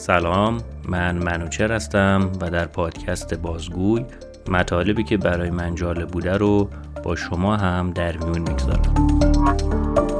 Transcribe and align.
سلام 0.00 0.58
من 0.88 1.16
منوچر 1.18 1.72
هستم 1.72 2.30
و 2.40 2.50
در 2.50 2.66
پادکست 2.66 3.34
بازگوی 3.34 4.04
مطالبی 4.48 5.04
که 5.04 5.16
برای 5.16 5.50
من 5.50 5.74
جالب 5.74 6.08
بوده 6.08 6.36
رو 6.36 6.70
با 7.04 7.16
شما 7.16 7.56
هم 7.56 7.90
در 7.90 8.16
میون 8.16 8.38
می‌گذارم. 8.38 10.19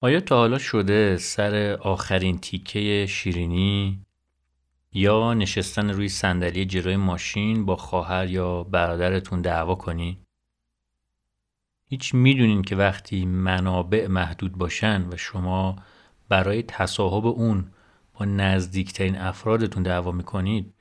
آیا 0.00 0.20
تا 0.20 0.36
حالا 0.36 0.58
شده 0.58 1.16
سر 1.16 1.78
آخرین 1.80 2.38
تیکه 2.38 3.06
شیرینی 3.08 4.00
یا 4.92 5.34
نشستن 5.34 5.90
روی 5.90 6.08
صندلی 6.08 6.64
جلوی 6.64 6.96
ماشین 6.96 7.66
با 7.66 7.76
خواهر 7.76 8.30
یا 8.30 8.62
برادرتون 8.62 9.40
دعوا 9.40 9.74
کنی؟ 9.74 10.20
هیچ 11.88 12.14
می‌دونین 12.14 12.62
که 12.62 12.76
وقتی 12.76 13.26
منابع 13.26 14.06
محدود 14.06 14.52
باشن 14.52 15.08
و 15.08 15.16
شما 15.16 15.76
برای 16.28 16.62
تصاحب 16.62 17.26
اون 17.26 17.70
با 18.14 18.24
نزدیکترین 18.24 19.18
افرادتون 19.18 19.82
دعوا 19.82 20.12
می‌کنید 20.12 20.74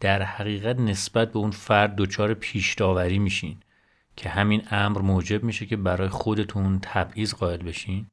در 0.00 0.22
حقیقت 0.22 0.78
نسبت 0.78 1.32
به 1.32 1.38
اون 1.38 1.50
فرد 1.50 1.96
دچار 1.96 2.34
پیش 2.34 2.74
داوری 2.74 3.18
میشین 3.18 3.60
که 4.16 4.28
همین 4.28 4.62
امر 4.70 5.00
موجب 5.00 5.44
میشه 5.44 5.66
که 5.66 5.76
برای 5.76 6.08
خودتون 6.08 6.78
تبعیض 6.82 7.34
قائل 7.34 7.62
بشین 7.62 8.06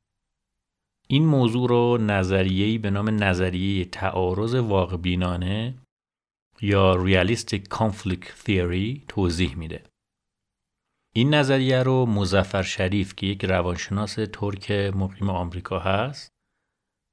این 1.07 1.25
موضوع 1.25 1.69
رو 1.69 1.97
نظریه‌ای 1.97 2.77
به 2.77 2.89
نام 2.89 3.23
نظریه 3.23 3.85
تعارض 3.85 4.55
واقع 4.55 4.97
بینانه 4.97 5.77
یا 6.61 7.05
Realistic 7.05 7.61
Conflict 7.73 8.27
Theory 8.45 9.05
توضیح 9.07 9.55
میده. 9.55 9.83
این 11.15 11.33
نظریه 11.33 11.83
رو 11.83 12.05
مزفر 12.05 12.61
شریف 12.61 13.15
که 13.15 13.27
یک 13.27 13.45
روانشناس 13.45 14.15
ترک 14.33 14.71
مقیم 14.71 15.29
آمریکا 15.29 15.79
هست 15.79 16.29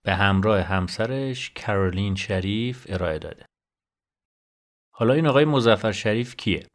به 0.04 0.14
همراه 0.14 0.60
همسرش 0.60 1.50
کرولین 1.50 2.14
شریف 2.14 2.86
ارائه 2.88 3.18
داده. 3.18 3.46
حالا 4.94 5.14
این 5.14 5.26
آقای 5.26 5.44
مزفر 5.44 5.92
شریف 5.92 6.36
کیه؟ 6.36 6.66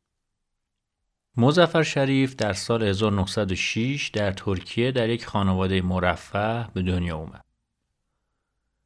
مزفر 1.37 1.83
شریف 1.83 2.35
در 2.35 2.53
سال 2.53 2.83
1906 2.83 4.09
در 4.13 4.31
ترکیه 4.31 4.91
در 4.91 5.09
یک 5.09 5.25
خانواده 5.25 5.81
مرفه 5.81 6.67
به 6.73 6.81
دنیا 6.81 7.17
اومد. 7.17 7.45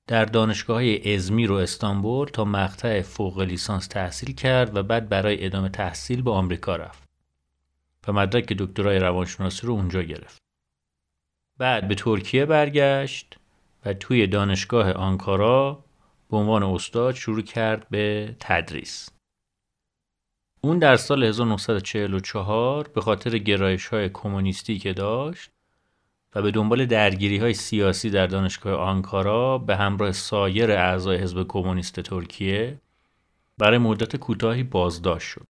در 0.07 0.25
دانشگاه 0.25 0.83
ازمیر 1.05 1.51
و 1.51 1.55
استانبول 1.55 2.27
تا 2.27 2.45
مقطع 2.45 3.01
فوق 3.01 3.39
لیسانس 3.39 3.87
تحصیل 3.87 4.35
کرد 4.35 4.77
و 4.77 4.83
بعد 4.83 5.09
برای 5.09 5.45
ادامه 5.45 5.69
تحصیل 5.69 6.21
به 6.21 6.31
آمریکا 6.31 6.75
رفت 6.75 7.03
و 8.07 8.13
مدرک 8.13 8.53
دکترای 8.53 8.99
روانشناسی 8.99 9.67
رو 9.67 9.73
اونجا 9.73 10.01
گرفت. 10.01 10.41
بعد 11.57 11.87
به 11.87 11.95
ترکیه 11.95 12.45
برگشت 12.45 13.37
و 13.85 13.93
توی 13.93 14.27
دانشگاه 14.27 14.91
آنکارا 14.91 15.83
به 16.29 16.37
عنوان 16.37 16.63
استاد 16.63 17.15
شروع 17.15 17.41
کرد 17.41 17.89
به 17.89 18.35
تدریس. 18.39 19.09
اون 20.61 20.79
در 20.79 20.95
سال 20.95 21.23
1944 21.23 22.87
به 22.87 23.01
خاطر 23.01 23.37
گرایش 23.37 23.87
های 23.87 24.09
کمونیستی 24.09 24.79
که 24.79 24.93
داشت 24.93 25.51
و 26.35 26.41
به 26.41 26.51
دنبال 26.51 26.85
درگیری 26.85 27.37
های 27.37 27.53
سیاسی 27.53 28.09
در 28.09 28.27
دانشگاه 28.27 28.73
آنکارا 28.73 29.57
به 29.57 29.75
همراه 29.75 30.11
سایر 30.11 30.71
اعضای 30.71 31.17
حزب 31.17 31.47
کمونیست 31.47 31.99
ترکیه 31.99 32.79
برای 33.57 33.77
مدت 33.77 34.15
کوتاهی 34.15 34.63
بازداشت 34.63 35.27
شد. 35.27 35.45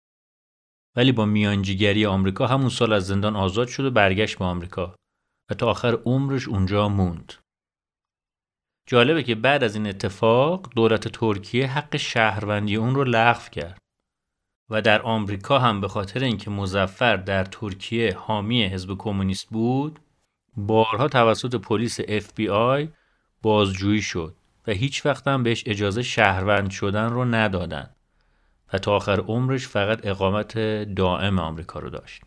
ولی 0.96 1.12
با 1.12 1.24
میانجیگری 1.24 2.06
آمریکا 2.06 2.46
همون 2.46 2.68
سال 2.68 2.92
از 2.92 3.06
زندان 3.06 3.36
آزاد 3.36 3.68
شد 3.68 3.84
و 3.84 3.90
برگشت 3.90 4.38
به 4.38 4.44
آمریکا 4.44 4.94
و 5.50 5.54
تا 5.54 5.70
آخر 5.70 5.98
عمرش 6.04 6.48
اونجا 6.48 6.88
موند. 6.88 7.32
جالبه 8.86 9.22
که 9.22 9.34
بعد 9.34 9.64
از 9.64 9.74
این 9.74 9.86
اتفاق 9.86 10.70
دولت 10.76 11.08
ترکیه 11.08 11.66
حق 11.66 11.96
شهروندی 11.96 12.76
اون 12.76 12.94
رو 12.94 13.04
لغو 13.04 13.50
کرد. 13.50 13.83
و 14.70 14.82
در 14.82 15.02
آمریکا 15.02 15.58
هم 15.58 15.80
به 15.80 15.88
خاطر 15.88 16.24
اینکه 16.24 16.50
مزفر 16.50 17.16
در 17.16 17.44
ترکیه 17.44 18.14
حامی 18.16 18.64
حزب 18.64 18.94
کمونیست 18.98 19.48
بود 19.50 19.98
بارها 20.56 21.08
توسط 21.08 21.54
پلیس 21.54 22.00
FBI 22.00 22.88
بازجویی 23.42 24.02
شد 24.02 24.34
و 24.66 24.72
هیچ 24.72 25.06
وقت 25.06 25.28
هم 25.28 25.42
بهش 25.42 25.64
اجازه 25.66 26.02
شهروند 26.02 26.70
شدن 26.70 27.10
رو 27.10 27.24
ندادن 27.24 27.90
و 28.72 28.78
تا 28.78 28.96
آخر 28.96 29.20
عمرش 29.20 29.68
فقط 29.68 30.06
اقامت 30.06 30.58
دائم 30.94 31.38
آمریکا 31.38 31.78
رو 31.78 31.90
داشت. 31.90 32.22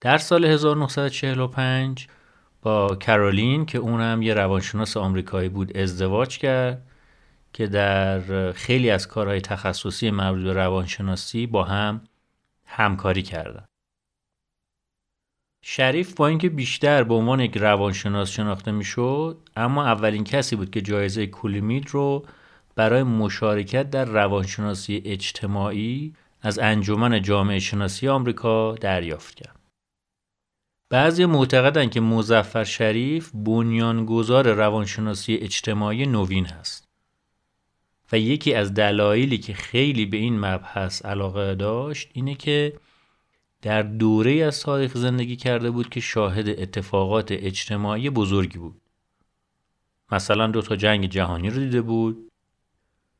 در 0.00 0.18
سال 0.18 0.44
1945 0.44 2.06
با 2.62 2.96
کرولین 2.96 3.66
که 3.66 3.78
اونم 3.78 4.22
یه 4.22 4.34
روانشناس 4.34 4.96
آمریکایی 4.96 5.48
بود 5.48 5.76
ازدواج 5.76 6.38
کرد 6.38 6.86
که 7.52 7.66
در 7.66 8.52
خیلی 8.52 8.90
از 8.90 9.08
کارهای 9.08 9.40
تخصصی 9.40 10.10
مربوط 10.10 10.42
به 10.42 10.52
روانشناسی 10.52 11.46
با 11.46 11.64
هم 11.64 12.00
همکاری 12.64 13.22
کردند. 13.22 13.68
شریف 15.64 16.14
با 16.14 16.26
اینکه 16.26 16.48
بیشتر 16.48 17.02
به 17.02 17.14
عنوان 17.14 17.40
یک 17.40 17.56
روانشناس 17.56 18.30
شناخته 18.30 18.70
می‌شد 18.70 19.38
اما 19.56 19.84
اولین 19.84 20.24
کسی 20.24 20.56
بود 20.56 20.70
که 20.70 20.80
جایزه 20.80 21.26
کولیمید 21.26 21.88
رو 21.90 22.26
برای 22.74 23.02
مشارکت 23.02 23.90
در 23.90 24.04
روانشناسی 24.04 25.02
اجتماعی 25.04 26.14
از 26.42 26.58
انجمن 26.58 27.22
جامعه 27.22 27.58
شناسی 27.58 28.08
آمریکا 28.08 28.74
دریافت 28.74 29.34
کرد. 29.34 29.60
بعضی 30.90 31.24
معتقدند 31.24 31.90
که 31.90 32.00
مزفر 32.00 32.64
شریف 32.64 33.30
بنیانگذار 33.34 34.52
روانشناسی 34.52 35.34
اجتماعی 35.34 36.06
نوین 36.06 36.46
هست. 36.46 36.85
و 38.12 38.18
یکی 38.18 38.54
از 38.54 38.74
دلایلی 38.74 39.38
که 39.38 39.54
خیلی 39.54 40.06
به 40.06 40.16
این 40.16 40.40
مبحث 40.40 41.04
علاقه 41.04 41.54
داشت 41.54 42.10
اینه 42.12 42.34
که 42.34 42.72
در 43.62 43.82
دوره 43.82 44.32
از 44.32 44.60
تاریخ 44.60 44.96
زندگی 44.96 45.36
کرده 45.36 45.70
بود 45.70 45.88
که 45.88 46.00
شاهد 46.00 46.48
اتفاقات 46.48 47.32
اجتماعی 47.32 48.10
بزرگی 48.10 48.58
بود. 48.58 48.80
مثلا 50.12 50.46
دو 50.46 50.62
تا 50.62 50.76
جنگ 50.76 51.06
جهانی 51.06 51.50
رو 51.50 51.58
دیده 51.58 51.82
بود، 51.82 52.30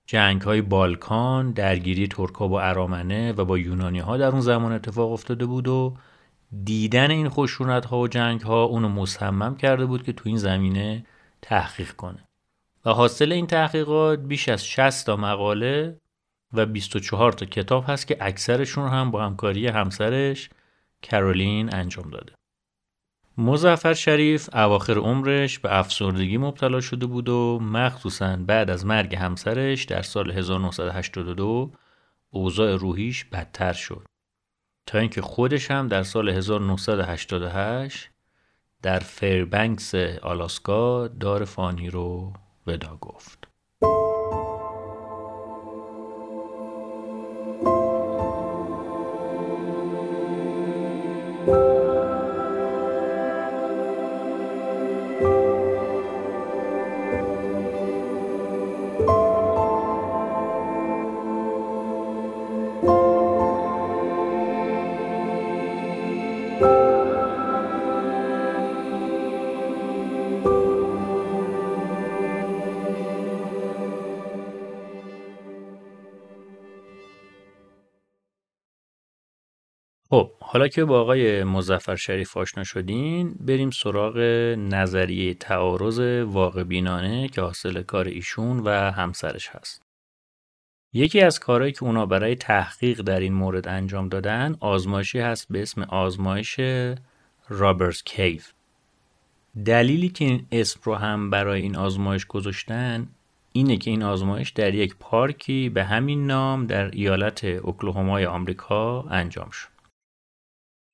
جنگ 0.07 0.43
های 0.43 0.63
بالکان، 0.63 1.53
درگیری 1.53 2.09
ترکا 2.09 2.49
با 2.49 2.63
ارامنه 2.63 3.33
و 3.33 3.45
با 3.45 3.59
یونانی 3.59 3.99
ها 3.99 4.17
در 4.17 4.29
اون 4.29 4.41
زمان 4.41 4.73
اتفاق 4.73 5.13
افتاده 5.13 5.47
بود 5.47 5.69
و 5.69 5.97
دیدن 6.65 7.11
این 7.11 7.29
خشونت 7.29 7.85
ها 7.85 7.99
و 7.99 8.09
جنگ 8.09 8.41
ها 8.41 8.65
اونو 8.65 8.89
مصمم 8.89 9.57
کرده 9.57 9.87
بود 9.87 10.03
که 10.03 10.13
تو 10.13 10.23
این 10.27 10.39
زمینه 10.39 11.07
تحقیق 11.43 11.93
کنه. 11.93 12.26
و 12.87 12.91
حاصل 12.91 13.33
این 13.33 13.47
تحقیقات 13.47 14.19
بیش 14.19 14.49
از 14.49 14.67
60 14.67 15.07
تا 15.07 15.17
مقاله 15.17 16.01
و 16.53 16.67
24 16.67 17.33
تا 17.33 17.47
کتاب 17.47 17.85
هست 17.89 18.07
که 18.07 18.17
اکثرشون 18.21 18.89
هم 18.89 19.11
با 19.11 19.25
همکاری 19.25 19.67
همسرش 19.67 20.51
کرولین 21.03 21.75
انجام 21.75 22.11
داده. 22.11 22.33
مزفر 23.39 23.95
شریف 23.95 24.49
اواخر 24.53 24.99
عمرش 24.99 25.59
به 25.59 25.79
افسردگی 25.79 26.39
مبتلا 26.39 26.81
شده 26.81 27.07
بود 27.07 27.29
و 27.29 27.59
مخصوصا 27.63 28.37
بعد 28.37 28.71
از 28.71 28.87
مرگ 28.87 29.17
همسرش 29.17 29.85
در 29.85 30.03
سال 30.03 30.31
1982 30.31 31.73
اوضاع 32.31 32.77
روحیش 32.77 33.25
بدتر 33.25 33.73
شد 33.73 34.07
تا 34.87 34.99
اینکه 34.99 35.23
خودش 35.23 35.71
هم 35.71 35.89
در 35.89 36.03
سال 36.03 36.29
1988 36.29 38.11
در 38.83 38.99
فیربنکس 38.99 39.95
آلاسکا 40.23 41.09
دار 41.09 41.45
فانی 41.45 41.91
رو 41.91 42.33
ودا 42.67 42.97
گفت. 42.97 43.56
حالا 80.41 80.69
که 80.69 80.85
با 80.85 81.01
آقای 81.01 81.45
مزفر 81.45 81.97
شریف 81.97 82.37
آشنا 82.37 82.65
شدین 82.65 83.35
بریم 83.41 83.71
سراغ 83.71 84.19
نظریه 84.59 85.35
تعارض 85.35 85.99
واقع 86.27 86.63
بینانه 86.63 87.29
که 87.29 87.41
حاصل 87.41 87.83
کار 87.83 88.05
ایشون 88.05 88.61
و 88.61 88.71
همسرش 88.71 89.49
هست. 89.49 89.83
یکی 90.93 91.21
از 91.21 91.39
کارهایی 91.39 91.73
که 91.73 91.85
اونا 91.85 92.07
برای 92.07 92.35
تحقیق 92.35 93.01
در 93.01 93.21
این 93.21 93.33
مورد 93.33 93.69
انجام 93.69 94.09
دادن 94.09 94.57
آزمایشی 94.61 95.19
هست 95.19 95.47
به 95.51 95.63
اسم 95.63 95.83
آزمایش 95.83 96.61
رابرز 97.49 98.03
کیف. 98.03 98.53
دلیلی 99.65 100.09
که 100.09 100.25
این 100.25 100.47
اسم 100.53 100.81
رو 100.83 100.95
هم 100.95 101.31
برای 101.31 101.63
این 101.63 101.77
آزمایش 101.77 102.27
گذاشتن 102.27 103.09
اینه 103.53 103.77
که 103.77 103.91
این 103.91 104.03
آزمایش 104.03 104.51
در 104.51 104.75
یک 104.75 104.97
پارکی 105.01 105.69
به 105.69 105.85
همین 105.85 106.27
نام 106.27 106.67
در 106.67 106.91
ایالت 106.91 107.45
اوکلاهومای 107.45 108.27
آمریکا 108.27 109.03
انجام 109.03 109.51
شد. 109.51 109.76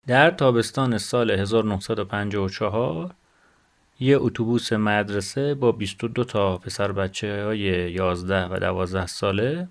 در 0.07 0.31
تابستان 0.31 0.99
سال 0.99 1.31
1954 1.31 3.15
یه 4.01 4.17
اتوبوس 4.21 4.73
مدرسه 4.73 5.55
با 5.55 5.73
22 5.73 6.25
تا 6.25 6.59
پسر 6.59 6.93
بچه 6.93 7.45
های 7.45 7.93
11 7.93 8.47
و 8.47 8.59
12 8.59 9.07
ساله 9.07 9.69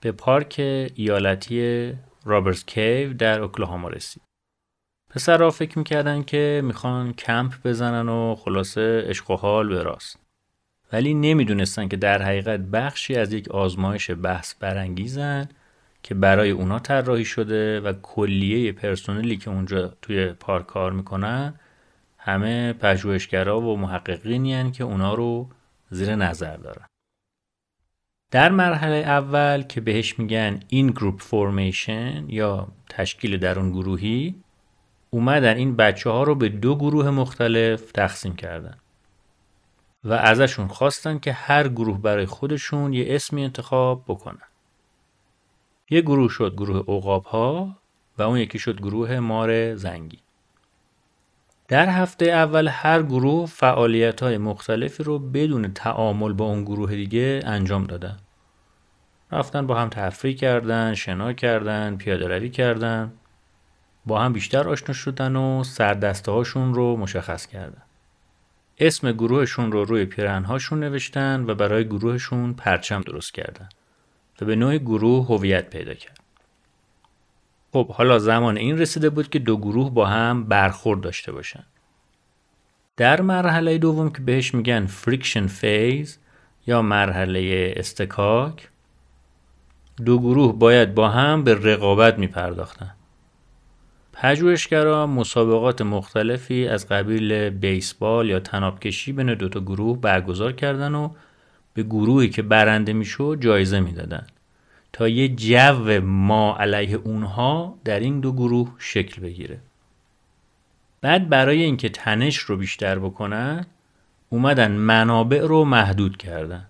به 0.00 0.12
پارک 0.12 0.54
ایالتی 0.94 1.92
رابرز 2.24 2.64
کیو 2.64 3.12
در 3.12 3.40
اوکلاهاما 3.40 3.88
رسید. 3.88 4.22
پسرها 5.10 5.50
فکر 5.50 5.78
می‌کردن 5.78 6.22
که 6.22 6.60
می‌خوان 6.64 7.12
کمپ 7.12 7.52
بزنن 7.64 8.08
و 8.08 8.34
خلاصه 8.34 9.04
عشق 9.06 9.30
و 9.30 9.36
حال 9.36 9.68
به 9.68 9.82
راست. 9.82 10.18
ولی 10.92 11.14
نمی‌دونستن 11.14 11.88
که 11.88 11.96
در 11.96 12.22
حقیقت 12.22 12.60
بخشی 12.60 13.14
از 13.14 13.32
یک 13.32 13.48
آزمایش 13.48 14.10
بحث 14.10 14.54
برانگیزن 14.54 15.48
که 16.02 16.14
برای 16.14 16.50
اونا 16.50 16.78
طراحی 16.78 17.24
شده 17.24 17.80
و 17.80 17.92
کلیه 18.02 18.72
پرسنلی 18.72 19.36
که 19.36 19.50
اونجا 19.50 19.88
توی 20.02 20.32
پارک 20.32 20.66
کار 20.66 20.92
می‌کنن 20.92 21.54
همه 22.18 22.72
پژوهشگرا 22.72 23.60
و 23.60 23.76
محققینی 23.76 24.70
که 24.70 24.84
اونا 24.84 25.14
رو 25.14 25.48
زیر 25.90 26.16
نظر 26.16 26.56
دارن. 26.56 26.86
در 28.30 28.48
مرحله 28.48 28.96
اول 28.96 29.62
که 29.62 29.80
بهش 29.80 30.18
میگن 30.18 30.60
این 30.68 30.86
گروپ 30.90 31.20
فورمیشن 31.20 32.24
یا 32.28 32.68
تشکیل 32.90 33.36
درون 33.36 33.70
گروهی 33.70 34.42
اومدن 35.10 35.56
این 35.56 35.76
بچه 35.76 36.10
ها 36.10 36.22
رو 36.22 36.34
به 36.34 36.48
دو 36.48 36.76
گروه 36.76 37.10
مختلف 37.10 37.92
تقسیم 37.92 38.36
کردن 38.36 38.78
و 40.04 40.12
ازشون 40.12 40.68
خواستن 40.68 41.18
که 41.18 41.32
هر 41.32 41.68
گروه 41.68 42.02
برای 42.02 42.26
خودشون 42.26 42.92
یه 42.92 43.06
اسمی 43.08 43.44
انتخاب 43.44 44.04
بکنن. 44.08 44.47
یه 45.90 46.00
گروه 46.00 46.30
شد 46.30 46.54
گروه 46.54 46.90
اقاب 46.90 47.24
ها 47.24 47.76
و 48.18 48.22
اون 48.22 48.38
یکی 48.38 48.58
شد 48.58 48.80
گروه 48.80 49.18
مار 49.18 49.74
زنگی 49.74 50.18
در 51.68 51.88
هفته 51.88 52.26
اول 52.26 52.68
هر 52.68 53.02
گروه 53.02 53.46
فعالیت 53.46 54.22
های 54.22 54.38
مختلفی 54.38 55.02
رو 55.02 55.18
بدون 55.18 55.72
تعامل 55.72 56.32
با 56.32 56.44
اون 56.44 56.64
گروه 56.64 56.94
دیگه 56.94 57.40
انجام 57.44 57.84
دادن. 57.84 58.16
رفتن 59.32 59.66
با 59.66 59.74
هم 59.74 59.88
تفریح 59.88 60.36
کردن، 60.36 60.94
شنا 60.94 61.32
کردن، 61.32 61.96
پیاده 61.96 62.28
روی 62.28 62.50
کردن. 62.50 63.12
با 64.06 64.20
هم 64.20 64.32
بیشتر 64.32 64.68
آشنا 64.68 64.92
شدن 64.92 65.36
و 65.36 65.64
سردسته 65.64 66.32
هاشون 66.32 66.74
رو 66.74 66.96
مشخص 66.96 67.46
کردن. 67.46 67.82
اسم 68.78 69.12
گروهشون 69.12 69.72
رو 69.72 69.84
روی 69.84 70.04
پیرنهاشون 70.04 70.80
نوشتن 70.80 71.44
و 71.46 71.54
برای 71.54 71.84
گروهشون 71.84 72.52
پرچم 72.52 73.00
درست 73.00 73.34
کردن 73.34 73.68
و 74.40 74.44
به 74.44 74.56
نوع 74.56 74.78
گروه 74.78 75.26
هویت 75.26 75.70
پیدا 75.70 75.94
کرد. 75.94 76.20
خب 77.72 77.88
حالا 77.90 78.18
زمان 78.18 78.56
این 78.56 78.78
رسیده 78.78 79.10
بود 79.10 79.30
که 79.30 79.38
دو 79.38 79.56
گروه 79.56 79.90
با 79.90 80.06
هم 80.06 80.44
برخورد 80.44 81.00
داشته 81.00 81.32
باشن. 81.32 81.64
در 82.96 83.20
مرحله 83.20 83.78
دوم 83.78 84.10
که 84.10 84.22
بهش 84.22 84.54
میگن 84.54 84.86
friction 84.86 85.46
phase 85.46 86.18
یا 86.66 86.82
مرحله 86.82 87.72
اصطکاک 87.76 88.68
دو 90.04 90.18
گروه 90.18 90.58
باید 90.58 90.94
با 90.94 91.08
هم 91.08 91.44
به 91.44 91.54
رقابت 91.54 92.18
میپرداختن. 92.18 92.94
پژوهشگرا 94.12 95.06
مسابقات 95.06 95.82
مختلفی 95.82 96.68
از 96.68 96.88
قبیل 96.88 97.50
بیسبال 97.50 98.28
یا 98.28 98.40
طناب‌کشی 98.40 99.12
بین 99.12 99.34
دوتا 99.34 99.60
گروه 99.60 100.00
برگزار 100.00 100.52
کردن 100.52 100.94
و 100.94 101.10
به 101.78 101.84
گروهی 101.84 102.28
که 102.28 102.42
برنده 102.42 102.92
می‌شد 102.92 103.38
جایزه 103.40 103.80
می‌دادن. 103.80 104.26
تا 104.92 105.08
یه 105.08 105.28
جو 105.28 106.00
ما 106.00 106.56
علیه 106.56 106.96
اونها 106.96 107.78
در 107.84 108.00
این 108.00 108.20
دو 108.20 108.32
گروه 108.32 108.74
شکل 108.78 109.22
بگیره. 109.22 109.58
بعد 111.00 111.28
برای 111.28 111.62
اینکه 111.62 111.88
تنش 111.88 112.38
رو 112.38 112.56
بیشتر 112.56 112.98
بکنن 112.98 113.66
اومدن 114.30 114.70
منابع 114.72 115.40
رو 115.40 115.64
محدود 115.64 116.16
کردن. 116.16 116.66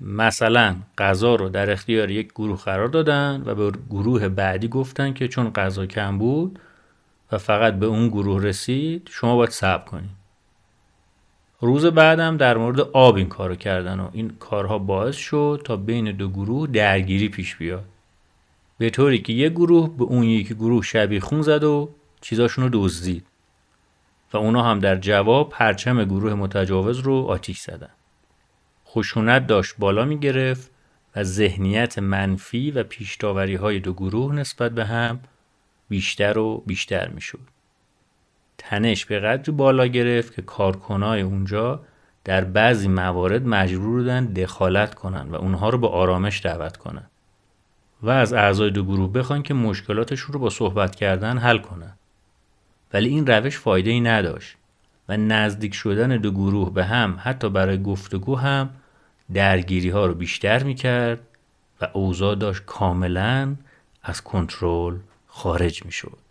مثلا 0.00 0.76
غذا 0.98 1.34
رو 1.34 1.48
در 1.48 1.70
اختیار 1.70 2.10
یک 2.10 2.28
گروه 2.28 2.58
قرار 2.58 2.88
دادن 2.88 3.42
و 3.46 3.54
به 3.54 3.78
گروه 3.90 4.28
بعدی 4.28 4.68
گفتن 4.68 5.12
که 5.12 5.28
چون 5.28 5.50
غذا 5.50 5.86
کم 5.86 6.18
بود 6.18 6.58
و 7.32 7.38
فقط 7.38 7.74
به 7.74 7.86
اون 7.86 8.08
گروه 8.08 8.42
رسید 8.42 9.08
شما 9.12 9.36
باید 9.36 9.50
صبر 9.50 9.84
کنید. 9.84 10.23
روز 11.64 11.86
بعدم 11.86 12.36
در 12.36 12.56
مورد 12.56 12.80
آب 12.80 13.16
این 13.16 13.28
کارو 13.28 13.54
کردن 13.54 14.00
و 14.00 14.08
این 14.12 14.30
کارها 14.40 14.78
باعث 14.78 15.16
شد 15.16 15.62
تا 15.64 15.76
بین 15.76 16.12
دو 16.12 16.28
گروه 16.28 16.66
درگیری 16.66 17.28
پیش 17.28 17.56
بیاد. 17.56 17.84
به 18.78 18.90
طوری 18.90 19.18
که 19.18 19.32
یک 19.32 19.52
گروه 19.52 19.96
به 19.96 20.04
اون 20.04 20.24
یکی 20.24 20.54
گروه 20.54 20.82
شبیه 20.82 21.20
خون 21.20 21.42
زد 21.42 21.64
و 21.64 21.90
چیزاشون 22.20 22.64
رو 22.64 22.70
دزدید. 22.72 23.26
و 24.32 24.36
اونا 24.36 24.62
هم 24.62 24.78
در 24.78 24.96
جواب 24.96 25.48
پرچم 25.48 26.04
گروه 26.04 26.34
متجاوز 26.34 26.98
رو 26.98 27.14
آتیش 27.14 27.60
زدن. 27.60 27.90
خشونت 28.86 29.46
داشت 29.46 29.74
بالا 29.78 30.04
می 30.04 30.18
گرفت 30.18 30.70
و 31.16 31.24
ذهنیت 31.24 31.98
منفی 31.98 32.70
و 32.70 32.82
پیشتاوری 32.82 33.54
های 33.54 33.80
دو 33.80 33.92
گروه 33.92 34.34
نسبت 34.34 34.72
به 34.72 34.84
هم 34.84 35.20
بیشتر 35.88 36.38
و 36.38 36.62
بیشتر 36.66 37.08
می 37.08 37.20
شد. 37.20 37.53
تنش 38.58 39.04
به 39.04 39.20
قدری 39.20 39.52
بالا 39.52 39.86
گرفت 39.86 40.34
که 40.34 40.42
کارکنای 40.42 41.20
اونجا 41.20 41.80
در 42.24 42.44
بعضی 42.44 42.88
موارد 42.88 43.46
مجبور 43.46 44.00
بودن 44.00 44.24
دخالت 44.24 44.94
کنن 44.94 45.28
و 45.30 45.34
اونها 45.34 45.68
رو 45.68 45.78
به 45.78 45.88
آرامش 45.88 46.44
دعوت 46.44 46.76
کنن 46.76 47.04
و 48.02 48.10
از 48.10 48.32
اعضای 48.32 48.70
دو 48.70 48.84
گروه 48.84 49.12
بخوان 49.12 49.42
که 49.42 49.54
مشکلاتشون 49.54 50.32
رو 50.32 50.38
با 50.38 50.50
صحبت 50.50 50.94
کردن 50.94 51.38
حل 51.38 51.58
کنن 51.58 51.92
ولی 52.92 53.08
این 53.08 53.26
روش 53.26 53.58
فایده 53.58 53.90
ای 53.90 54.00
نداشت 54.00 54.56
و 55.08 55.16
نزدیک 55.16 55.74
شدن 55.74 56.16
دو 56.16 56.30
گروه 56.30 56.74
به 56.74 56.84
هم 56.84 57.18
حتی 57.22 57.48
برای 57.50 57.82
گفتگو 57.82 58.36
هم 58.36 58.70
درگیری 59.34 59.90
ها 59.90 60.06
رو 60.06 60.14
بیشتر 60.14 60.62
می‌کرد 60.62 61.20
و 61.80 61.88
اوضاع 61.92 62.34
داشت 62.34 62.62
کاملا 62.66 63.54
از 64.02 64.22
کنترل 64.22 64.96
خارج 65.26 65.84
می‌شد. 65.84 66.23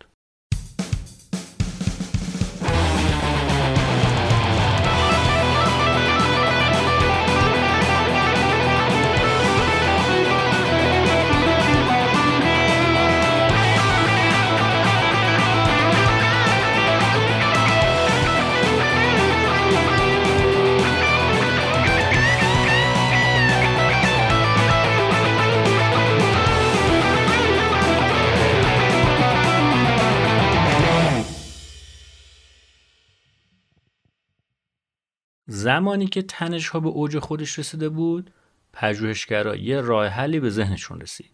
زمانی 35.64 36.06
که 36.06 36.22
تنش 36.22 36.68
ها 36.68 36.80
به 36.80 36.88
اوج 36.88 37.18
خودش 37.18 37.58
رسیده 37.58 37.88
بود 37.88 38.30
پژوهشگرا 38.72 39.56
یه 39.56 39.80
راه 39.80 40.06
حلی 40.06 40.40
به 40.40 40.50
ذهنشون 40.50 41.00
رسید. 41.00 41.30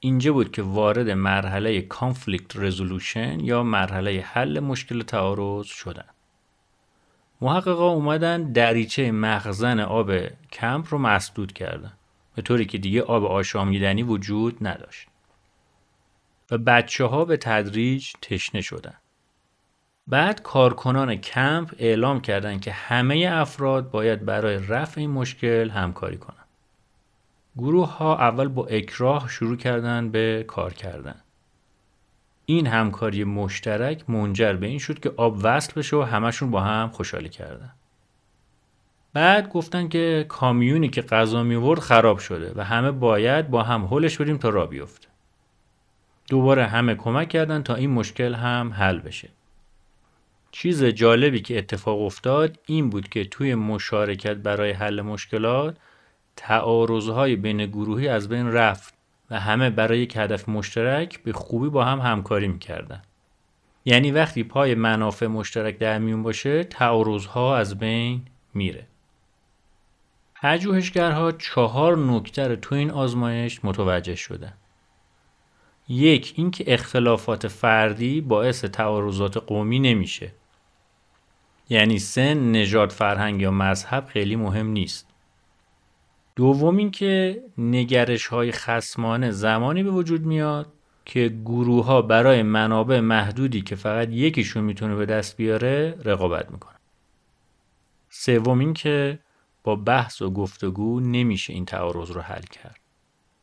اینجا 0.00 0.32
بود 0.32 0.52
که 0.52 0.62
وارد 0.62 1.10
مرحله 1.10 1.80
کانفلیکت 1.80 2.56
رزولوشن 2.56 3.40
یا 3.40 3.62
مرحله 3.62 4.20
حل 4.20 4.60
مشکل 4.60 5.02
تعارض 5.02 5.66
شدن. 5.66 6.08
محققا 7.40 7.88
اومدن 7.88 8.52
دریچه 8.52 9.12
مخزن 9.12 9.80
آب 9.80 10.12
کمپ 10.52 10.86
رو 10.90 10.98
مسدود 10.98 11.52
کردن 11.52 11.92
به 12.34 12.42
طوری 12.42 12.64
که 12.64 12.78
دیگه 12.78 13.02
آب 13.02 13.24
آشامیدنی 13.24 14.02
وجود 14.02 14.66
نداشت. 14.66 15.08
و 16.50 16.58
بچه 16.58 17.04
ها 17.04 17.24
به 17.24 17.36
تدریج 17.36 18.12
تشنه 18.22 18.60
شدن. 18.60 18.94
بعد 20.06 20.42
کارکنان 20.42 21.16
کمپ 21.16 21.74
اعلام 21.78 22.20
کردند 22.20 22.60
که 22.60 22.72
همه 22.72 23.28
افراد 23.32 23.90
باید 23.90 24.24
برای 24.24 24.56
رفع 24.56 25.00
این 25.00 25.10
مشکل 25.10 25.70
همکاری 25.70 26.16
کنند. 26.16 26.46
گروه 27.56 27.96
ها 27.96 28.16
اول 28.16 28.48
با 28.48 28.66
اکراه 28.66 29.28
شروع 29.28 29.56
کردن 29.56 30.08
به 30.08 30.44
کار 30.48 30.74
کردن. 30.74 31.14
این 32.46 32.66
همکاری 32.66 33.24
مشترک 33.24 34.10
منجر 34.10 34.52
به 34.52 34.66
این 34.66 34.78
شد 34.78 35.00
که 35.00 35.12
آب 35.16 35.38
وصل 35.42 35.72
بشه 35.76 35.96
و 35.96 36.02
همشون 36.02 36.50
با 36.50 36.60
هم 36.60 36.88
خوشحالی 36.88 37.28
کردن 37.28 37.72
بعد 39.12 39.48
گفتن 39.48 39.88
که 39.88 40.26
کامیونی 40.28 40.88
که 40.88 41.02
غذا 41.02 41.42
میورد 41.42 41.80
خراب 41.80 42.18
شده 42.18 42.52
و 42.56 42.64
همه 42.64 42.90
باید 42.90 43.50
با 43.50 43.62
هم 43.62 43.84
هلش 43.84 44.16
بریم 44.16 44.38
تا 44.38 44.48
را 44.48 44.66
بیفته 44.66 45.08
دوباره 46.28 46.66
همه 46.66 46.94
کمک 46.94 47.28
کردن 47.28 47.62
تا 47.62 47.74
این 47.74 47.90
مشکل 47.90 48.34
هم 48.34 48.72
حل 48.72 48.98
بشه 48.98 49.28
چیز 50.52 50.84
جالبی 50.84 51.40
که 51.40 51.58
اتفاق 51.58 52.00
افتاد 52.02 52.58
این 52.66 52.90
بود 52.90 53.08
که 53.08 53.24
توی 53.24 53.54
مشارکت 53.54 54.36
برای 54.36 54.70
حل 54.70 55.00
مشکلات 55.00 55.76
تعارضهای 56.36 57.36
بین 57.36 57.66
گروهی 57.66 58.08
از 58.08 58.28
بین 58.28 58.52
رفت 58.52 58.94
و 59.30 59.40
همه 59.40 59.70
برای 59.70 59.98
یک 59.98 60.16
هدف 60.16 60.48
مشترک 60.48 61.22
به 61.22 61.32
خوبی 61.32 61.68
با 61.68 61.84
هم 61.84 62.00
همکاری 62.00 62.48
می‌کردن. 62.48 63.02
یعنی 63.84 64.10
وقتی 64.10 64.44
پای 64.44 64.74
منافع 64.74 65.26
مشترک 65.26 65.78
در 65.78 65.98
میون 65.98 66.22
باشه 66.22 66.64
تعارضها 66.64 67.56
از 67.56 67.78
بین 67.78 68.22
میره. 68.54 68.86
پژوهشگرها 70.42 71.32
چهار 71.32 71.98
نکته 71.98 72.56
تو 72.56 72.74
این 72.74 72.90
آزمایش 72.90 73.60
متوجه 73.64 74.14
شدن. 74.14 74.52
یک 75.88 76.34
اینکه 76.36 76.64
اختلافات 76.66 77.48
فردی 77.48 78.20
باعث 78.20 78.64
تعارضات 78.64 79.36
قومی 79.36 79.78
نمیشه. 79.78 80.32
یعنی 81.72 81.98
سن، 81.98 82.50
نژاد، 82.50 82.90
فرهنگ 82.90 83.40
یا 83.40 83.50
مذهب 83.50 84.06
خیلی 84.06 84.36
مهم 84.36 84.66
نیست. 84.66 85.06
دوم 86.36 86.76
اینکه 86.76 87.42
نگرش 87.58 88.26
های 88.26 88.52
خسمانه 88.52 89.30
زمانی 89.30 89.82
به 89.82 89.90
وجود 89.90 90.26
میاد 90.26 90.72
که 91.04 91.28
گروه 91.44 91.84
ها 91.84 92.02
برای 92.02 92.42
منابع 92.42 93.00
محدودی 93.00 93.62
که 93.62 93.76
فقط 93.76 94.08
یکیشون 94.10 94.64
می‌تونه 94.64 94.94
به 94.94 95.06
دست 95.06 95.36
بیاره 95.36 95.98
رقابت 96.04 96.50
می‌کنن. 96.50 96.78
سوم 98.10 98.58
اینکه 98.58 99.18
با 99.64 99.76
بحث 99.76 100.22
و 100.22 100.30
گفتگو 100.30 101.00
نمیشه 101.00 101.52
این 101.52 101.64
تعارض 101.64 102.10
رو 102.10 102.20
حل 102.20 102.42
کرد. 102.42 102.80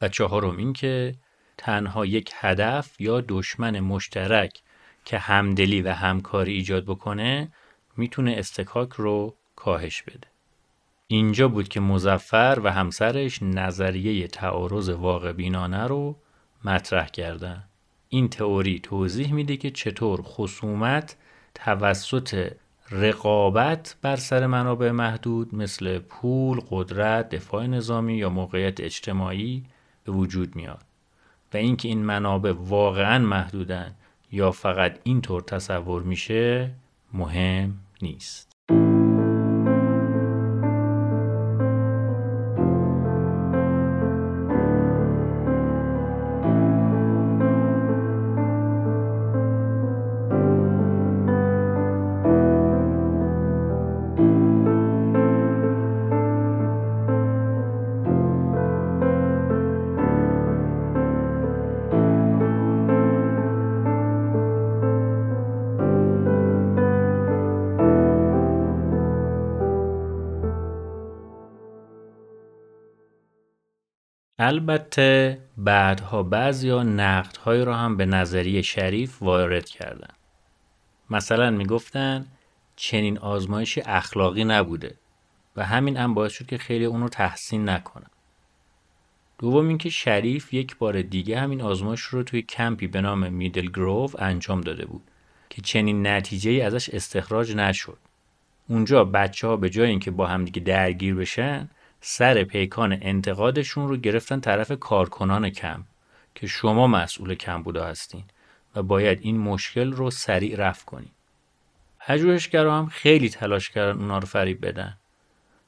و 0.01 0.09
چهارم 0.09 0.57
اینکه 0.57 1.15
تنها 1.57 2.05
یک 2.05 2.31
هدف 2.35 3.01
یا 3.01 3.21
دشمن 3.27 3.79
مشترک 3.79 4.61
که 5.05 5.17
همدلی 5.17 5.81
و 5.81 5.93
همکاری 5.93 6.53
ایجاد 6.53 6.85
بکنه 6.85 7.51
می‌تونه 7.97 8.35
استکاک 8.37 8.89
رو 8.89 9.35
کاهش 9.55 10.01
بده. 10.01 10.27
اینجا 11.07 11.47
بود 11.47 11.67
که 11.67 11.79
مزفر 11.79 12.59
و 12.63 12.71
همسرش 12.71 13.43
نظریه 13.43 14.27
تعارض 14.27 14.89
واقع 14.89 15.33
بینانه 15.33 15.87
رو 15.87 16.15
مطرح 16.65 17.07
کردن. 17.07 17.63
این 18.09 18.29
تئوری 18.29 18.79
توضیح 18.79 19.33
میده 19.33 19.57
که 19.57 19.71
چطور 19.71 20.21
خصومت 20.21 21.15
توسط 21.55 22.51
رقابت 22.91 23.95
بر 24.01 24.15
سر 24.15 24.47
منابع 24.47 24.91
محدود 24.91 25.55
مثل 25.55 25.99
پول، 25.99 26.61
قدرت، 26.69 27.29
دفاع 27.29 27.65
نظامی 27.65 28.17
یا 28.17 28.29
موقعیت 28.29 28.79
اجتماعی 28.79 29.63
به 30.03 30.11
وجود 30.11 30.55
میاد 30.55 30.85
و 31.53 31.57
اینکه 31.57 31.87
این 31.87 32.05
منابع 32.05 32.53
واقعا 32.57 33.19
محدودن 33.19 33.95
یا 34.31 34.51
فقط 34.51 34.99
اینطور 35.03 35.41
تصور 35.41 36.03
میشه 36.03 36.71
مهم 37.13 37.79
نیست. 38.01 38.48
البته 74.41 75.39
بعدها 75.57 76.23
بعضیا 76.23 76.83
نقدهایی 76.83 77.65
را 77.65 77.75
هم 77.75 77.97
به 77.97 78.05
نظریه 78.05 78.61
شریف 78.61 79.23
وارد 79.23 79.69
کردند. 79.69 80.17
مثلا 81.09 81.51
می‌گفتن 81.51 82.25
چنین 82.75 83.17
آزمایشی 83.17 83.81
اخلاقی 83.81 84.43
نبوده 84.43 84.95
و 85.55 85.65
همین 85.65 85.97
هم 85.97 86.13
باعث 86.13 86.31
شد 86.31 86.45
که 86.45 86.57
خیلی 86.57 86.85
اون 86.85 87.01
رو 87.01 87.09
تحسین 87.09 87.69
نکنن. 87.69 88.09
دوم 89.37 89.67
اینکه 89.67 89.89
شریف 89.89 90.53
یک 90.53 90.77
بار 90.77 91.01
دیگه 91.01 91.39
همین 91.39 91.61
آزمایش 91.61 92.01
رو 92.01 92.23
توی 92.23 92.41
کمپی 92.41 92.87
به 92.87 93.01
نام 93.01 93.33
میدل 93.33 93.65
گروو 93.65 94.11
انجام 94.19 94.61
داده 94.61 94.85
بود 94.85 95.03
که 95.49 95.61
چنین 95.61 96.07
نتیجه 96.07 96.63
ازش 96.63 96.89
استخراج 96.89 97.55
نشد. 97.55 97.97
اونجا 98.67 99.03
بچه 99.03 99.47
ها 99.47 99.55
به 99.57 99.69
جای 99.69 99.89
اینکه 99.89 100.11
با 100.11 100.27
همدیگه 100.27 100.61
درگیر 100.61 101.15
بشن 101.15 101.69
سر 102.01 102.43
پیکان 102.43 102.97
انتقادشون 103.01 103.87
رو 103.87 103.97
گرفتن 103.97 104.39
طرف 104.39 104.71
کارکنان 104.71 105.49
کم 105.49 105.83
که 106.35 106.47
شما 106.47 106.87
مسئول 106.87 107.35
کم 107.35 107.63
بوده 107.63 107.83
هستین 107.83 108.23
و 108.75 108.83
باید 108.83 109.19
این 109.21 109.37
مشکل 109.37 109.91
رو 109.91 110.11
سریع 110.11 110.55
رفت 110.55 110.85
کنید. 110.85 111.11
پژوهشگرا 111.99 112.77
هم 112.77 112.87
خیلی 112.87 113.29
تلاش 113.29 113.69
کردن 113.69 113.99
اونا 113.99 114.17
رو 114.17 114.25
فریب 114.25 114.65
بدن. 114.65 114.97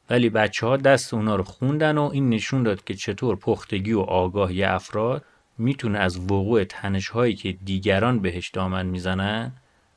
ولی 0.09 0.29
بچه 0.29 0.67
ها 0.67 0.77
دست 0.77 1.13
اونا 1.13 1.35
رو 1.35 1.43
خوندن 1.43 1.97
و 1.97 2.09
این 2.13 2.29
نشون 2.29 2.63
داد 2.63 2.83
که 2.83 2.93
چطور 2.93 3.35
پختگی 3.35 3.93
و 3.93 3.99
آگاهی 3.99 4.63
افراد 4.63 5.25
می‌تونه 5.57 5.99
از 5.99 6.17
وقوع 6.17 6.63
تنش 6.63 7.09
هایی 7.09 7.35
که 7.35 7.51
دیگران 7.51 8.19
بهش 8.19 8.49
دامن 8.49 8.85
می‌زنن 8.85 9.51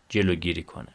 جلوگیری 0.08 0.62
کنه. 0.62 0.94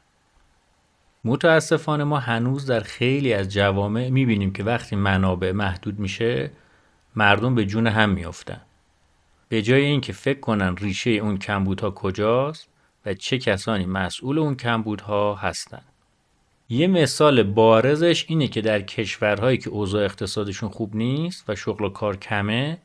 متاسفانه 1.23 2.03
ما 2.03 2.19
هنوز 2.19 2.65
در 2.65 2.79
خیلی 2.79 3.33
از 3.33 3.49
جوامع 3.49 4.09
می‌بینیم 4.09 4.53
که 4.53 4.63
وقتی 4.63 4.95
منابع 4.95 5.51
محدود 5.51 5.99
میشه 5.99 6.51
مردم 7.15 7.55
به 7.55 7.65
جون 7.65 7.87
هم 7.87 8.09
میافتن. 8.09 8.61
به 9.49 9.61
جای 9.61 9.81
اینکه 9.81 10.13
فکر 10.13 10.39
کنن 10.39 10.75
ریشه 10.77 11.09
اون 11.09 11.37
کمبودها 11.37 11.91
کجاست 11.91 12.69
و 13.05 13.13
چه 13.13 13.37
کسانی 13.37 13.85
مسئول 13.85 14.39
اون 14.39 14.55
کمبودها 14.55 15.35
هستند. 15.35 15.85
یه 16.69 16.87
مثال 16.87 17.43
بارزش 17.43 18.25
اینه 18.27 18.47
که 18.47 18.61
در 18.61 18.81
کشورهایی 18.81 19.57
که 19.57 19.69
اوضاع 19.69 20.03
اقتصادشون 20.03 20.69
خوب 20.69 20.95
نیست 20.95 21.49
و 21.49 21.55
شغل 21.55 21.85
و 21.85 21.89
کار 21.89 22.17
کمه 22.17 22.77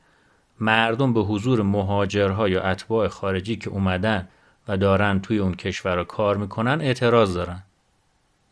مردم 0.60 1.12
به 1.12 1.20
حضور 1.20 1.62
مهاجرها 1.62 2.48
یا 2.48 2.62
اتباع 2.62 3.08
خارجی 3.08 3.56
که 3.56 3.70
اومدن 3.70 4.28
و 4.68 4.76
دارن 4.76 5.20
توی 5.20 5.38
اون 5.38 5.54
کشور 5.54 6.04
کار 6.04 6.36
می‌کنن 6.36 6.80
اعتراض 6.80 7.34
دارن. 7.34 7.62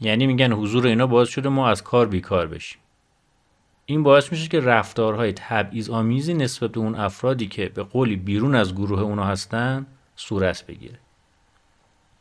یعنی 0.03 0.27
میگن 0.27 0.53
حضور 0.53 0.87
اینا 0.87 1.07
باعث 1.07 1.29
شده 1.29 1.49
ما 1.49 1.69
از 1.69 1.83
کار 1.83 2.07
بیکار 2.07 2.47
بشیم. 2.47 2.79
این 3.87 4.03
باعث 4.03 4.33
میشه 4.33 4.49
که 4.49 4.61
رفتارهای 4.61 5.33
تبعیض 5.33 5.91
آمیزی 5.91 6.35
نسبت 6.35 6.73
به 6.73 6.81
اون 6.81 6.95
افرادی 6.95 7.47
که 7.47 7.69
به 7.69 7.83
قولی 7.83 8.17
بیرون 8.17 8.55
از 8.55 8.75
گروه 8.75 9.01
اونا 9.01 9.25
هستن 9.25 9.87
صورت 10.17 10.67
بگیره. 10.67 10.99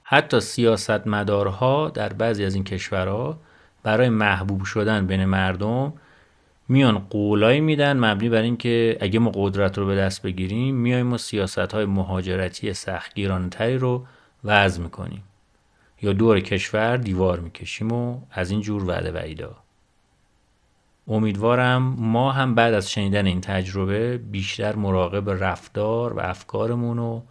حتی 0.04 0.40
سیاستمدارها 0.40 1.90
در 1.90 2.14
بعضی 2.14 2.46
از 2.46 2.56
این 2.56 2.64
کشورها 2.64 3.40
برای 3.84 4.10
محبوب 4.10 4.64
شدن 4.64 5.08
بین 5.08 5.26
مردم 5.26 5.94
میان 6.68 7.00
قولایی 7.00 7.62
میدن 7.62 7.98
مبنی 7.98 8.30
بر 8.30 8.42
اینکه 8.42 8.98
اگه 9.02 9.20
ما 9.20 9.32
قدرت 9.36 9.78
رو 9.78 9.86
به 9.86 9.96
دست 9.96 10.22
بگیریم 10.22 10.76
میایم 10.76 11.14
و 11.14 11.18
سیاست 11.18 11.58
های 11.74 11.86
مهاجرتی 11.86 12.74
سختگیرانه 12.74 13.50
تری 13.50 13.78
رو 13.78 14.06
وضع 14.44 14.82
می‌کنیم. 14.82 15.24
یا 16.02 16.14
دور 16.14 16.40
کشور 16.40 16.98
دیوار 16.98 17.40
می‌کشیم 17.40 17.92
و 17.92 18.22
از 18.32 18.52
این 18.52 18.62
جور 18.62 18.84
وعده 18.84 19.12
وعیدا. 19.12 19.56
امیدوارم 21.08 21.82
ما 21.98 22.32
هم 22.32 22.56
بعد 22.56 22.74
از 22.74 22.92
شنیدن 22.92 23.26
این 23.26 23.42
تجربه 23.42 24.18
بیشتر 24.18 24.76
مراقب 24.76 25.30
رفتار 25.30 26.14
و 26.14 26.20
افکارمون 26.20 27.00
و 27.00 27.22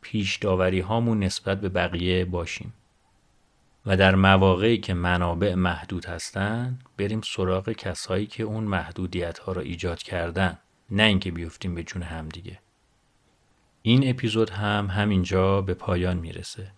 پیش 0.00 0.36
داوری 0.36 0.80
هامون 0.80 1.22
نسبت 1.22 1.60
به 1.60 1.68
بقیه 1.68 2.24
باشیم 2.24 2.72
و 3.86 3.96
در 3.96 4.14
مواقعی 4.14 4.78
که 4.78 4.94
منابع 4.94 5.54
محدود 5.54 6.04
هستند 6.06 6.84
بریم 6.98 7.20
سراغ 7.20 7.72
کسایی 7.72 8.26
که 8.26 8.42
اون 8.42 8.64
محدودیت 8.64 9.38
ها 9.38 9.52
را 9.52 9.62
ایجاد 9.62 10.02
کردن 10.02 10.58
نه 10.90 11.02
اینکه 11.02 11.30
بیفتیم 11.30 11.74
به 11.74 11.82
جون 11.82 12.02
همدیگه 12.02 12.58
این 13.82 14.10
اپیزود 14.10 14.50
هم 14.50 14.86
همینجا 14.86 15.62
به 15.62 15.74
پایان 15.74 16.16
می‌رسه. 16.16 16.77